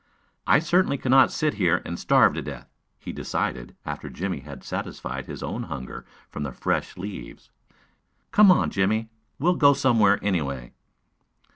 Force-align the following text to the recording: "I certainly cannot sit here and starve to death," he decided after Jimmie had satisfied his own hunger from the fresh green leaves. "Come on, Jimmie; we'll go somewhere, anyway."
"I 0.47 0.57
certainly 0.57 0.97
cannot 0.97 1.31
sit 1.31 1.53
here 1.61 1.79
and 1.85 1.99
starve 1.99 2.33
to 2.33 2.41
death," 2.41 2.67
he 2.97 3.11
decided 3.13 3.75
after 3.85 4.09
Jimmie 4.09 4.39
had 4.39 4.63
satisfied 4.63 5.27
his 5.27 5.43
own 5.43 5.61
hunger 5.61 6.07
from 6.31 6.41
the 6.41 6.51
fresh 6.51 6.95
green 6.95 7.03
leaves. 7.07 7.51
"Come 8.31 8.49
on, 8.51 8.71
Jimmie; 8.71 9.11
we'll 9.37 9.53
go 9.53 9.73
somewhere, 9.73 10.17
anyway." 10.23 10.73